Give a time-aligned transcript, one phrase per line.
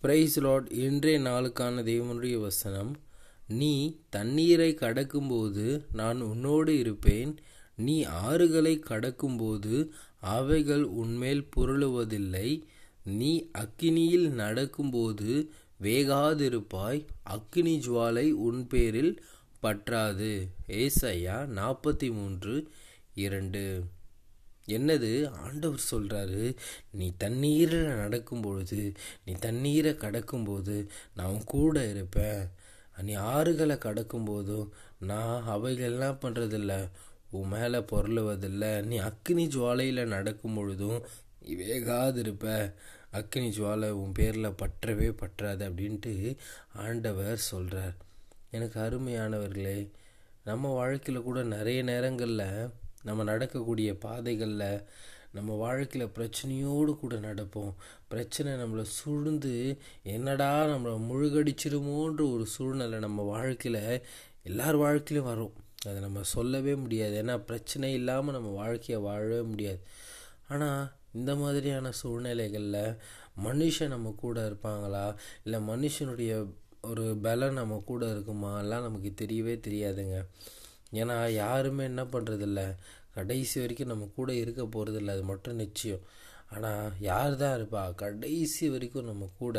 [0.00, 2.96] Price lot இன்றைய நாளுக்கான தேவனுடைய வசனம்
[3.48, 7.36] நீ தண்ணீரை கடக்கும்போது நான் உன்னோடு இருப்பேன்.
[7.76, 9.88] நீ ஆறுகளை கடக்கும்போது
[10.20, 12.62] அவைகள் உன்மேல் புரளுவதில்லை.
[13.04, 15.50] நீ அக்கினியில் நடக்கும்போது
[15.82, 17.06] வேகாதிருப்பாய்.
[17.22, 19.24] அக்கினி ஜுவாலை உன் பேரில்
[19.62, 20.46] பற்றாது.
[20.66, 22.68] ஏசையா நாற்பத்தி மூன்று
[23.14, 23.82] இரண்டு.
[24.66, 25.28] என்னது?
[25.28, 26.56] ஆண்டவர் சொல்கிறாரு
[26.90, 28.92] நீ தண்ணீரில் நடக்கும் பொழுது
[29.24, 32.50] நீ தண்ணீரை கடக்கும்போது நான் உன் கூட இருப்பேன்.
[33.02, 34.68] நீ ஆறுகளை கடக்கும்போதும்
[34.98, 36.88] நான் அவைகள்லாம் பண்ணுறதில்ல
[37.30, 38.84] உன் மேலே பொருளுவதில்லை.
[38.84, 41.02] நீ அக்னி ஜுவாலையில் நடக்கும் பொழுதும்
[41.42, 42.74] நீ வேகாது இருப்ப.
[43.12, 46.36] அக்னி ஜுவாலை உன் பேரில் பற்றவே பற்றாது அப்படின்ட்டு
[46.74, 47.94] ஆண்டவர் சொல்கிறார்
[48.50, 49.90] எனக்கு அருமையானவர்களே
[50.44, 52.70] நம்ம வாழ்க்கையில் கூட நிறைய நேரங்களில்
[53.06, 54.84] நம்ம நடக்கக்கூடிய பாதைகளில்
[55.32, 57.72] நம்ம வாழ்க்கையில் பிரச்சனையோடு கூட நடப்போம்.
[58.08, 59.54] பிரச்சனை நம்மளை சூழ்ந்து
[60.14, 63.82] என்னடா நம்மளை முழுகடிச்சிருமோன்ற ஒரு சூழ்நிலை நம்ம வாழ்க்கையில்
[64.42, 65.54] எல்லார் வாழ்க்கையிலும் வரும்.
[65.86, 67.14] அதை நம்ம சொல்லவே முடியாது.
[67.22, 69.80] ஏன்னா பிரச்சனை இல்லாமல் நம்ம வாழ்க்கையை வாழவே முடியாது.
[70.48, 70.82] ஆனால்
[71.14, 72.80] இந்த மாதிரியான சூழ்நிலைகளில்
[73.44, 75.06] மனுஷன் நம்ம கூட இருப்பாங்களா?
[75.44, 76.32] இல்லை மனுஷனுடைய
[76.82, 78.52] ஒரு பலம் நம்ம கூட இருக்குமா?
[78.58, 80.18] எல்லாம் நமக்கு தெரியவே தெரியாதுங்க.
[80.92, 82.60] ஏன்னா யாருமே என்ன பண்ணுறதில்ல
[83.16, 86.04] கடைசி வரைக்கும் நம்ம கூட இருக்க போகிறதில்ல அது மட்டும் நிச்சயம்.
[86.54, 87.80] ஆனால் யார் தான் இருப்பா?
[88.02, 89.56] கடைசி வரைக்கும் நம்ம கூட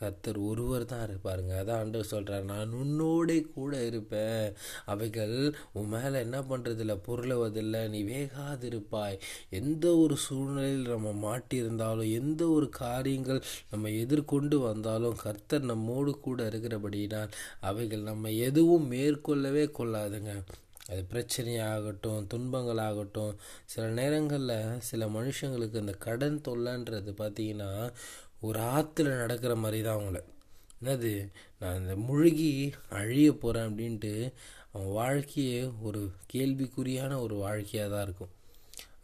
[0.00, 1.52] கர்த்தர் ஒருவர் தான் இருப்பாருங்க.
[1.60, 4.44] அதான் ஆண்டவர் சொல்கிறார் நான் உன்னோடே கூட இருப்பேன்.
[4.84, 5.34] அவைகள்
[5.72, 7.82] உன் மேலே என்ன பண்ணுறதில்ல பொருளுவதில்லை.
[7.88, 9.18] நீ வேகாதிருப்பாய்.
[9.60, 17.36] எந்த ஒரு சூழ்நிலையில் நம்ம மாட்டியிருந்தாலும் எந்த ஒரு காரியங்கள் நம்ம எதிர்கொண்டு வந்தாலும் கர்த்தர் நம்மோடு கூட இருக்கிறபடினால்
[17.70, 20.34] அவைகள் நம்ம எதுவும் மேற்கொள்ளவே கொள்ளாதுங்க.
[20.90, 27.70] அது பிரச்சனையாகட்டும் துன்பங்களாகட்டும் சில நேரங்களில் சில மனுஷங்களுக்கு இந்த கடன் தொல்லைன்றது பார்த்தீங்கன்னா
[28.40, 30.20] ஒரு ஆற்றுல நடக்கிற மாதிரி தான் அவங்கள.
[30.82, 31.12] என்னது?
[31.58, 32.52] நான் இந்த முழுகி
[32.88, 34.32] அழிய போகிறேன் அப்படின்ட்டு
[34.72, 36.00] அவன் வாழ்க்கையே ஒரு
[36.32, 38.32] கேள்விக்குறியான ஒரு வாழ்க்கையாக தான் இருக்கும்.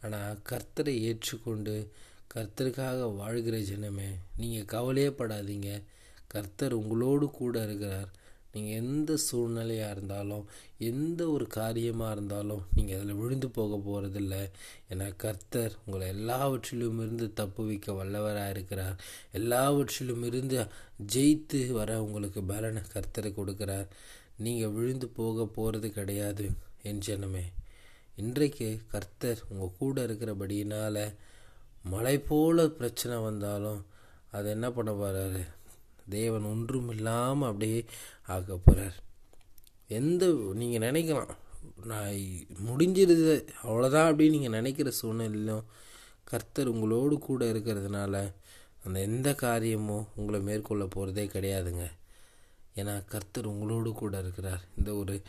[0.01, 1.75] ஆனால் கர்த்தரை ஏற்றுக்கொண்டு
[2.33, 5.69] கர்த்தருக்காக வாழ்கிற ஜனமே நீங்கள் கவலையே படாதீங்க
[6.27, 8.09] கர்த்தர் உங்களோடு கூட இருக்கிறார்.
[8.57, 10.45] நீங்கள் எந்த சூழ்நிலையாக இருந்தாலும்
[10.89, 14.35] எந்த ஒரு காரியமாக இருந்தாலும் நீங்கள் அதில் விழுந்து போக போகிறதில்ல
[14.91, 18.97] ஏன்னா கர்த்தர் உங்களை எல்லாவற்றிலும் இருந்து தப்பு வைக்க வல்லவராக இருக்கிறார்.
[19.31, 20.59] எல்லாவற்றிலும் இருந்து
[21.15, 23.87] ஜெயித்து வர உங்களுக்கு பலனை கர்த்தரை கொடுக்குறார்.
[24.45, 26.47] நீங்கள் விழுந்து போக போகிறது கிடையாது.
[26.89, 27.45] என் ஜனமே
[28.21, 31.03] இன்றைக்கு கர்த்தர் உங்கள் கூட இருக்கிறபடியினால்
[31.89, 33.81] மலை போல பிரச்சனை வந்தாலும்
[34.31, 35.41] அதை என்ன பண்ண போகிறாரு
[36.09, 37.85] தேவன் ஒன்றும் இல்லாமல் அப்படியே
[38.29, 38.97] ஆக்க போகிறார்
[39.87, 41.33] எந்த நீங்கள் நினைக்கலாம்
[41.83, 42.13] நான்
[42.67, 45.65] முடிஞ்சிருது அவ்வளோதான் அப்படின்னு நீங்கள் நினைக்கிற சூழ்நிலையிலும்
[46.23, 48.15] கர்த்தர் உங்களோடு கூட இருக்கிறதுனால
[48.85, 51.85] அந்த எந்த காரியமும் உங்களை மேற்கொள்ள போகிறதே கிடையாதுங்க.
[52.75, 54.63] ஏன்னா கர்த்தர் உங்களோடு கூட இருக்கிறார்.
[54.77, 55.21] இந்த ஒரு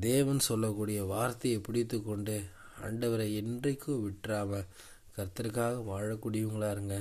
[0.00, 2.36] தேவன் சொல்லக்கூடிய வார்த்தையை பிடித்து கொண்டு
[2.82, 4.68] ஆண்டவரை என்றைக்கும் விட்டுறாமல்
[5.16, 6.96] கர்த்தருக்காக வாழக்கூடியவங்களா இருங்க.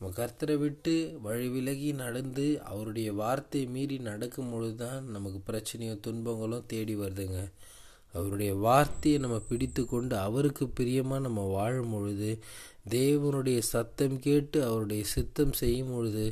[0.00, 0.92] நம்ம கர்த்தரை விட்டு
[1.22, 7.40] வழி விலகி நடந்து அவருடைய வார்த்தை மீறி நடக்கும் பொழுது தான் நமக்கு பிரச்சனையும் துன்பங்களும் தேடி வருதுங்க.
[8.14, 12.30] அவருடைய வார்த்தையை நம்ம பிடித்து கொண்டு அவருக்கு பிரியமாக நம்ம வாழும் பொழுது
[12.90, 16.24] தேவனுடைய சத்தம் கேட்டு அவருடைய சித்தம் செய்யும் பொழுது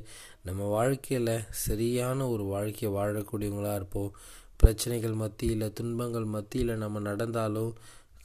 [0.43, 1.35] நம்ம வாழ்க்கையில்
[1.67, 4.13] சரியான ஒரு வாழ்க்கையை வாழக்கூடியவங்களாக இருப்போம்.
[4.57, 7.73] பிரச்சனைகள் மத்தியில் துன்பங்கள் மத்தியில் நம்ம நடந்தாலும்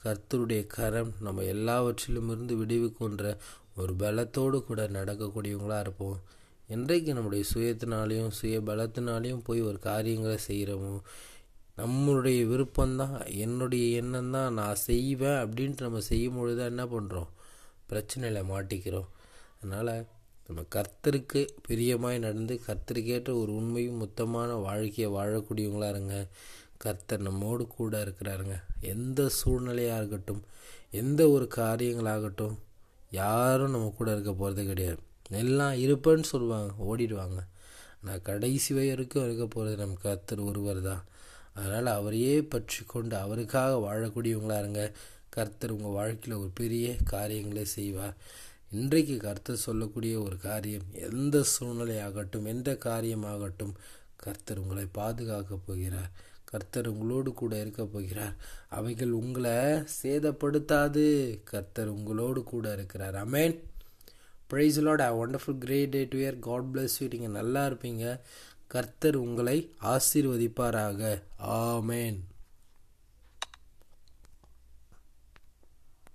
[0.04, 3.34] கர்த்தருடைய கரம் நம்ம எல்லாவற்றிலும் இருந்து விடுவிக்கின்ற
[3.76, 6.16] ஒரு பலத்தோடு கூட நடக்கக்கூடியவங்களாக இருப்போம்.
[6.68, 10.94] என்றைக்கு நம்முடைய சுயத்தினாலையும் சுய பலத்தினாலையும் போய் ஒரு காரியங்களை செய்கிறோமோ
[11.78, 17.30] நம்மளுடைய விருப்பம்தான் என்னுடைய எண்ணம் தான் நான் செய்வேன் அப்படின்ட்டு நம்ம செய்யும் பொழுது தான் என்ன பண்ணுறோம்
[17.90, 19.08] பிரச்சனையில் மாட்டிக்கிறோம்.
[19.60, 19.94] அதனால்
[20.46, 26.16] நம்ம கர்த்தருக்கு பிரியமாய் நடந்து கர்த்தருக்கேற்ற ஒரு உண்மையும் மொத்தமான வாழ்க்கையை வாழக்கூடியவங்களாக இருங்க.
[26.84, 28.56] கர்த்தர் நம்மோடு கூட இருக்கிறாருங்க.
[28.94, 30.42] எந்த சூழ்நிலையாக இருக்கட்டும்
[31.00, 32.56] எந்த ஒரு காரியங்களாகட்டும்
[33.20, 35.00] யாரும் நம்ம கூட இருக்க போகிறது கிடையாது.
[35.42, 37.38] எல்லாம் இருப்பேன்னு சொல்லுவாங்க ஓடிடுவாங்க.
[38.06, 41.02] நான் கடைசி வரைக்கும் இருக்க போகிறது நம்ம கர்த்தர் ஒருவர் தான்.
[41.54, 44.84] அதனால் அவரையே பற்றி கொண்டு அவருக்காக வாழக்கூடியவங்களா இருங்க.
[45.36, 48.16] கர்த்தர் உங்கள் வாழ்க்கையில் ஒரு பெரிய காரியங்களை செய்வார்
[48.80, 53.74] இன்றைக்கு கர்த்தர் சொல்லக்கூடிய ஒரு காரியம் எந்த சூழ்நிலையாகட்டும் எந்த காரியமாகட்டும்
[54.24, 56.10] கர்த்தர் உங்களை பாதுகாக்க போகிறார்.
[56.52, 58.34] கர்த்தர் உங்களோடு கூட இருக்க போகிறார்.
[58.78, 59.56] அவைகள் உங்களை
[60.02, 61.06] சேதப்படுத்தாது.
[61.52, 63.16] கர்த்தர் உங்களோடு கூட இருக்கிறார்.
[63.24, 63.56] Amen
[64.50, 68.04] praise lord I wonderful great day to year God bless you நீங்கள் நல்லா இருப்பீங்க.
[68.74, 69.56] கர்த்தர் உங்களை
[69.94, 71.22] ஆசீர்வதிப்பாராக.
[71.62, 72.18] ஆமேன்